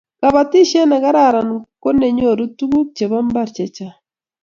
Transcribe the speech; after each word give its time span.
kabatishiet 0.19 0.87
ne 0.89 0.97
kararan 1.03 1.49
ko 1.81 1.89
ne 1.97 2.07
nyorun 2.17 2.51
tuguk 2.57 2.87
chebo 2.95 3.17
mbar 3.27 3.47
chechang 3.55 3.95